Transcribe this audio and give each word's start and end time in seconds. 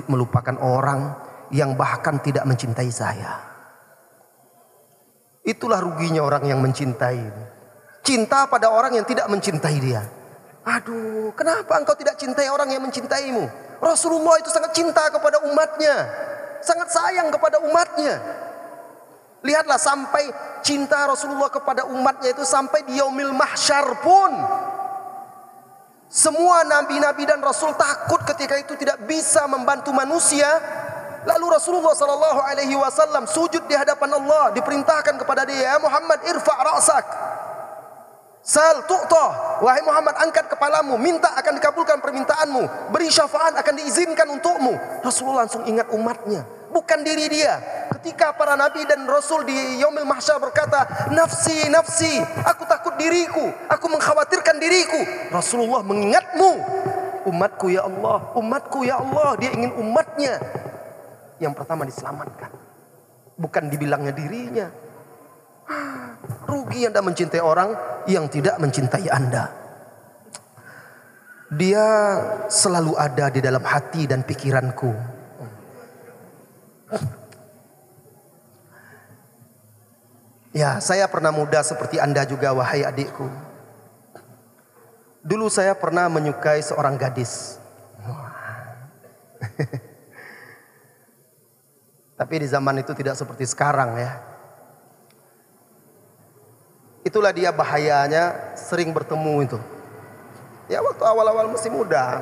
sulit 0.00 0.08
melupakan 0.08 0.56
orang 0.64 1.12
yang 1.52 1.76
bahkan 1.76 2.16
tidak 2.24 2.48
mencintai 2.48 2.88
saya. 2.88 3.36
Itulah 5.44 5.84
ruginya 5.84 6.24
orang 6.24 6.48
yang 6.48 6.64
mencintai. 6.64 7.20
Cinta 8.00 8.48
pada 8.48 8.72
orang 8.72 8.96
yang 8.96 9.04
tidak 9.04 9.28
mencintai 9.28 9.76
dia. 9.76 10.00
Aduh, 10.64 11.36
kenapa 11.36 11.76
engkau 11.76 11.92
tidak 12.00 12.16
cintai 12.16 12.48
orang 12.48 12.72
yang 12.72 12.80
mencintaimu? 12.80 13.44
Rasulullah 13.80 14.40
itu 14.40 14.48
sangat 14.48 14.72
cinta 14.72 15.04
kepada 15.12 15.44
umatnya. 15.44 16.08
Sangat 16.64 16.88
sayang 16.88 17.28
kepada 17.28 17.60
umatnya. 17.60 18.16
Lihatlah 19.44 19.80
sampai 19.80 20.32
cinta 20.64 21.08
Rasulullah 21.08 21.52
kepada 21.52 21.88
umatnya 21.88 22.32
itu 22.32 22.44
sampai 22.44 22.88
di 22.88 22.96
yaumil 23.00 23.36
mahsyar 23.36 24.00
pun. 24.00 24.32
Semua 26.10 26.66
nabi-nabi 26.66 27.22
dan 27.22 27.38
rasul 27.38 27.70
takut 27.78 28.18
ketika 28.34 28.58
itu 28.58 28.74
tidak 28.74 28.98
bisa 29.06 29.46
membantu 29.46 29.94
manusia. 29.94 30.42
Lalu 31.22 31.54
Rasulullah 31.54 31.94
sallallahu 31.94 32.40
alaihi 32.42 32.74
wasallam 32.74 33.30
sujud 33.30 33.62
di 33.70 33.78
hadapan 33.78 34.18
Allah, 34.18 34.50
diperintahkan 34.50 35.14
kepada 35.22 35.46
dia, 35.46 35.70
"Ya 35.70 35.76
Muhammad, 35.78 36.18
irfa' 36.26 36.58
ra'sak." 36.66 37.06
Sal 38.42 38.88
tu'ta. 38.90 39.60
Wahai 39.62 39.84
Muhammad, 39.86 40.16
angkat 40.16 40.50
kepalamu, 40.50 40.98
minta 40.98 41.30
akan 41.36 41.60
dikabulkan 41.60 42.02
permintaanmu, 42.02 42.90
beri 42.90 43.12
syafaat 43.12 43.54
akan 43.54 43.74
diizinkan 43.78 44.26
untukmu. 44.32 44.74
Rasulullah 45.06 45.46
langsung 45.46 45.62
ingat 45.68 45.92
umatnya, 45.94 46.42
bukan 46.74 47.06
diri 47.06 47.30
dia. 47.30 47.60
Ketika 48.00 48.32
para 48.32 48.56
nabi 48.56 48.82
dan 48.88 49.04
rasul 49.04 49.44
di 49.44 49.76
yaumil 49.78 50.08
mahsyar 50.08 50.40
berkata, 50.40 51.12
"Nafsi, 51.12 51.68
nafsi, 51.68 52.16
aku 52.48 52.64
takut 52.64 52.89
diriku, 53.00 53.48
aku 53.72 53.86
mengkhawatirkan 53.88 54.60
diriku." 54.60 55.00
Rasulullah 55.32 55.80
mengingatmu, 55.80 56.50
umatku 57.24 57.72
ya 57.72 57.88
Allah, 57.88 58.36
umatku 58.36 58.84
ya 58.84 59.00
Allah, 59.00 59.40
dia 59.40 59.56
ingin 59.56 59.72
umatnya 59.80 60.36
yang 61.40 61.56
pertama 61.56 61.88
diselamatkan. 61.88 62.52
Bukan 63.40 63.72
dibilangnya 63.72 64.12
dirinya. 64.12 64.68
Rugi 66.50 66.84
Anda 66.84 67.00
mencintai 67.00 67.40
orang 67.40 67.72
yang 68.04 68.28
tidak 68.28 68.60
mencintai 68.60 69.08
Anda. 69.08 69.44
Dia 71.50 71.86
selalu 72.46 72.94
ada 72.94 73.26
di 73.32 73.42
dalam 73.42 73.64
hati 73.66 74.06
dan 74.06 74.22
pikiranku. 74.22 74.92
Ya, 80.50 80.82
saya 80.82 81.06
pernah 81.06 81.30
muda 81.30 81.62
seperti 81.62 82.02
Anda 82.02 82.26
juga 82.26 82.50
wahai 82.50 82.82
adikku. 82.82 83.30
Dulu 85.22 85.46
saya 85.46 85.78
pernah 85.78 86.10
menyukai 86.10 86.58
seorang 86.58 86.98
gadis. 86.98 87.60
Tapi 92.18 92.34
di 92.42 92.46
zaman 92.50 92.82
itu 92.82 92.90
tidak 92.98 93.14
seperti 93.14 93.46
sekarang 93.46 93.94
ya. 93.94 94.18
Itulah 97.06 97.30
dia 97.30 97.54
bahayanya 97.54 98.56
sering 98.58 98.90
bertemu 98.92 99.34
itu. 99.46 99.58
Ya 100.66 100.82
waktu 100.82 101.00
awal-awal 101.06 101.46
masih 101.48 101.70
muda. 101.72 102.20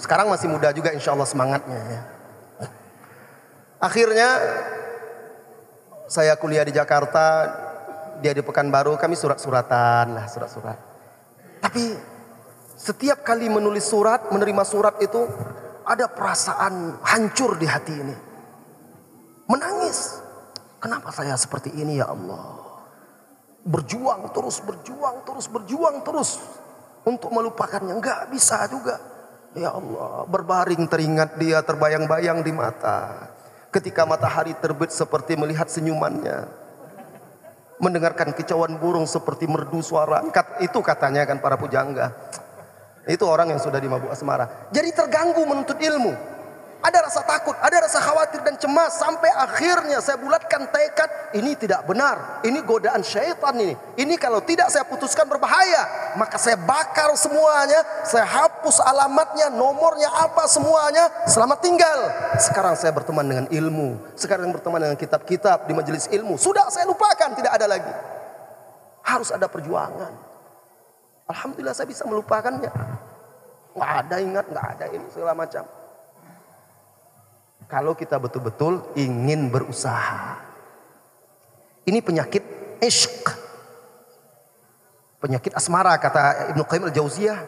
Sekarang 0.00 0.32
masih 0.32 0.50
muda 0.50 0.72
juga 0.74 0.90
insya 0.96 1.12
Allah 1.14 1.28
semangatnya 1.28 1.78
ya. 1.78 2.02
Akhirnya 3.78 4.28
saya 6.12 6.36
kuliah 6.36 6.60
di 6.60 6.76
Jakarta, 6.76 7.48
dia 8.20 8.36
di 8.36 8.44
Pekanbaru, 8.44 9.00
kami 9.00 9.16
surat-suratan 9.16 10.12
lah, 10.12 10.28
surat-surat. 10.28 10.76
Tapi 11.64 11.96
setiap 12.76 13.24
kali 13.24 13.48
menulis 13.48 13.88
surat, 13.88 14.28
menerima 14.28 14.60
surat 14.68 15.00
itu 15.00 15.24
ada 15.88 16.12
perasaan 16.12 17.00
hancur 17.00 17.56
di 17.56 17.64
hati 17.64 17.94
ini. 17.96 18.16
Menangis. 19.48 20.20
Kenapa 20.84 21.16
saya 21.16 21.32
seperti 21.40 21.72
ini 21.80 21.96
ya 21.96 22.12
Allah? 22.12 22.60
Berjuang 23.64 24.36
terus, 24.36 24.60
berjuang 24.60 25.24
terus, 25.24 25.48
berjuang 25.48 26.04
terus. 26.04 26.44
Untuk 27.08 27.32
melupakannya. 27.32 27.96
Enggak 27.96 28.28
bisa 28.28 28.68
juga. 28.68 29.00
Ya 29.56 29.72
Allah, 29.72 30.28
berbaring 30.28 30.84
teringat 30.92 31.40
dia 31.40 31.64
terbayang-bayang 31.64 32.44
di 32.44 32.52
mata. 32.52 33.32
Ketika 33.72 34.04
matahari 34.04 34.52
terbit 34.52 34.92
seperti 34.92 35.32
melihat 35.34 35.66
senyumannya. 35.66 36.44
Mendengarkan 37.82 38.30
kicauan 38.36 38.78
burung 38.78 39.08
seperti 39.08 39.48
merdu 39.48 39.82
suara. 39.82 40.22
Itu 40.60 40.84
katanya 40.84 41.26
kan 41.26 41.42
para 41.42 41.58
pujangga. 41.58 42.14
Itu 43.10 43.26
orang 43.26 43.50
yang 43.50 43.58
sudah 43.58 43.82
di 43.82 43.90
mabuk 43.90 44.14
asmara. 44.14 44.70
Jadi 44.70 44.94
terganggu 44.94 45.42
menuntut 45.42 45.74
ilmu. 45.82 46.14
Ada 46.82 46.98
rasa 47.10 47.20
takut, 47.26 47.58
ada 47.58 47.76
rasa 47.82 47.98
khawatir 47.98 48.31
cemas 48.62 48.94
sampai 48.94 49.26
akhirnya 49.34 49.98
saya 49.98 50.14
bulatkan 50.22 50.70
tekad 50.70 51.34
ini 51.34 51.58
tidak 51.58 51.82
benar. 51.82 52.38
Ini 52.46 52.62
godaan 52.62 53.02
syaitan 53.02 53.50
ini. 53.58 53.74
Ini 53.98 54.14
kalau 54.22 54.38
tidak 54.46 54.70
saya 54.70 54.86
putuskan 54.86 55.26
berbahaya, 55.26 56.14
maka 56.14 56.38
saya 56.38 56.54
bakar 56.62 57.10
semuanya, 57.18 57.82
saya 58.06 58.22
hapus 58.22 58.78
alamatnya, 58.78 59.50
nomornya 59.50 60.06
apa 60.06 60.46
semuanya, 60.46 61.10
selamat 61.26 61.58
tinggal. 61.58 61.98
Sekarang 62.38 62.78
saya 62.78 62.94
berteman 62.94 63.26
dengan 63.26 63.46
ilmu, 63.50 63.98
sekarang 64.14 64.54
berteman 64.54 64.78
dengan 64.78 64.98
kitab-kitab 64.98 65.66
di 65.66 65.74
majelis 65.74 66.06
ilmu. 66.14 66.38
Sudah 66.38 66.70
saya 66.70 66.86
lupakan, 66.86 67.34
tidak 67.34 67.58
ada 67.58 67.66
lagi. 67.66 67.92
Harus 69.02 69.34
ada 69.34 69.50
perjuangan. 69.50 70.14
Alhamdulillah 71.26 71.74
saya 71.74 71.90
bisa 71.90 72.06
melupakannya. 72.06 72.70
Nggak 73.74 73.92
ada 74.06 74.16
ingat, 74.22 74.46
nggak 74.46 74.66
ada 74.78 74.84
ini 74.94 75.06
segala 75.10 75.34
macam. 75.34 75.81
Kalau 77.72 77.96
kita 77.96 78.20
betul-betul 78.20 78.92
ingin 79.00 79.48
berusaha. 79.48 80.36
Ini 81.88 82.04
penyakit 82.04 82.44
ishq. 82.84 83.32
Penyakit 85.16 85.56
asmara 85.56 85.96
kata 85.96 86.52
Ibnu 86.52 86.68
Qayyim 86.68 86.92
al-Jauziyah. 86.92 87.40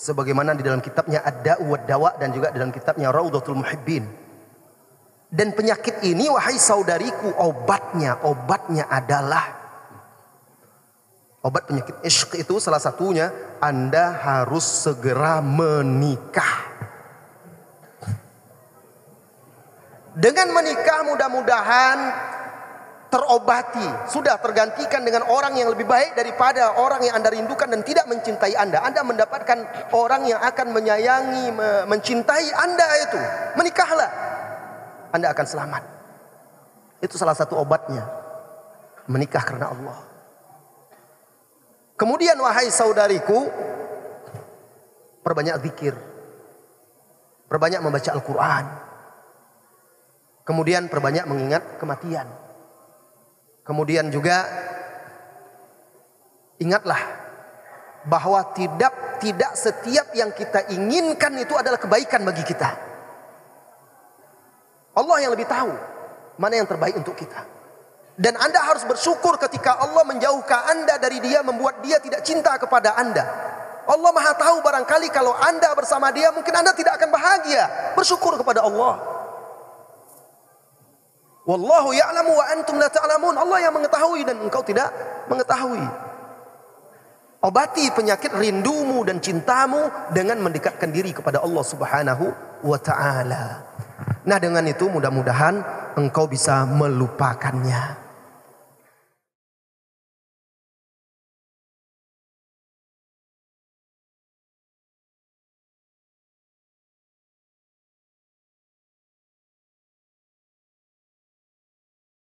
Sebagaimana 0.00 0.56
di 0.56 0.64
dalam 0.64 0.80
kitabnya 0.80 1.20
Ad-Da'u 1.20 1.76
Dawa 1.84 2.16
dan 2.16 2.32
juga 2.32 2.48
dalam 2.56 2.72
kitabnya 2.72 3.12
Raudatul 3.12 3.60
Muhibbin. 3.60 4.08
Dan 5.28 5.52
penyakit 5.52 6.00
ini 6.08 6.32
wahai 6.32 6.56
saudariku 6.56 7.28
obatnya, 7.36 8.24
obatnya 8.24 8.88
adalah 8.88 9.44
obat 11.44 11.68
penyakit 11.68 12.00
ishq 12.00 12.32
itu 12.40 12.56
salah 12.64 12.80
satunya 12.80 13.28
Anda 13.60 14.16
harus 14.16 14.64
segera 14.64 15.44
menikah. 15.44 16.87
Dengan 20.18 20.50
menikah 20.50 21.06
mudah-mudahan 21.06 21.98
terobati, 23.06 24.10
sudah 24.10 24.34
tergantikan 24.42 25.06
dengan 25.06 25.22
orang 25.30 25.54
yang 25.54 25.70
lebih 25.70 25.86
baik 25.86 26.18
daripada 26.18 26.74
orang 26.74 27.06
yang 27.06 27.14
Anda 27.22 27.30
rindukan 27.30 27.70
dan 27.70 27.86
tidak 27.86 28.10
mencintai 28.10 28.58
Anda. 28.58 28.82
Anda 28.82 29.06
mendapatkan 29.06 29.58
orang 29.94 30.26
yang 30.26 30.42
akan 30.42 30.74
menyayangi, 30.74 31.54
mencintai 31.86 32.50
Anda 32.50 32.88
itu. 33.06 33.20
Menikahlah. 33.62 34.10
Anda 35.14 35.30
akan 35.30 35.46
selamat. 35.46 35.82
Itu 36.98 37.14
salah 37.14 37.38
satu 37.38 37.54
obatnya. 37.54 38.02
Menikah 39.06 39.46
karena 39.46 39.70
Allah. 39.70 39.98
Kemudian 41.94 42.34
wahai 42.42 42.74
saudariku, 42.74 43.46
perbanyak 45.22 45.62
zikir. 45.62 45.94
Perbanyak 47.46 47.86
membaca 47.86 48.10
Al-Quran. 48.10 48.87
Kemudian 50.48 50.88
perbanyak 50.88 51.28
mengingat 51.28 51.76
kematian. 51.76 52.24
Kemudian 53.68 54.08
juga 54.08 54.48
ingatlah 56.56 56.96
bahwa 58.08 58.40
tidak 58.56 59.20
tidak 59.20 59.52
setiap 59.52 60.08
yang 60.16 60.32
kita 60.32 60.72
inginkan 60.72 61.36
itu 61.36 61.52
adalah 61.52 61.76
kebaikan 61.76 62.24
bagi 62.24 62.40
kita. 62.48 62.64
Allah 64.96 65.16
yang 65.20 65.36
lebih 65.36 65.44
tahu 65.44 65.68
mana 66.40 66.56
yang 66.56 66.64
terbaik 66.64 66.96
untuk 66.96 67.12
kita. 67.12 67.44
Dan 68.16 68.34
Anda 68.40 68.64
harus 68.64 68.88
bersyukur 68.88 69.36
ketika 69.36 69.76
Allah 69.76 70.00
menjauhkan 70.08 70.64
Anda 70.64 70.96
dari 70.96 71.20
dia 71.20 71.44
membuat 71.44 71.84
dia 71.84 72.00
tidak 72.00 72.24
cinta 72.24 72.56
kepada 72.56 72.96
Anda. 72.96 73.20
Allah 73.84 74.10
Maha 74.16 74.32
tahu 74.32 74.64
barangkali 74.64 75.12
kalau 75.12 75.36
Anda 75.36 75.76
bersama 75.76 76.08
dia 76.08 76.32
mungkin 76.32 76.56
Anda 76.56 76.72
tidak 76.72 76.96
akan 76.96 77.12
bahagia. 77.12 77.92
Bersyukur 77.92 78.40
kepada 78.40 78.64
Allah. 78.64 79.07
Wallahu 81.48 81.96
ya'lamu 81.96 82.36
wa 82.36 82.44
antum 82.52 82.76
la 82.76 82.92
ta'lamun. 82.92 83.32
Allah 83.40 83.58
yang 83.64 83.72
mengetahui 83.72 84.20
dan 84.28 84.36
engkau 84.36 84.60
tidak 84.60 84.92
mengetahui. 85.32 85.80
Obati 87.40 87.88
penyakit 87.94 88.36
rindumu 88.36 89.00
dan 89.08 89.22
cintamu 89.24 89.88
dengan 90.12 90.44
mendekatkan 90.44 90.92
diri 90.92 91.16
kepada 91.16 91.40
Allah 91.40 91.64
Subhanahu 91.64 92.24
wa 92.68 92.78
taala. 92.82 93.64
Nah, 94.28 94.36
dengan 94.36 94.66
itu 94.68 94.92
mudah-mudahan 94.92 95.64
engkau 95.96 96.28
bisa 96.28 96.68
melupakannya. 96.68 98.07